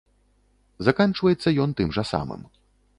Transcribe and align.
Заканчваецца 0.89 1.55
ён 1.67 1.79
тым 1.81 1.89
жа 1.99 2.03
самым. 2.15 2.41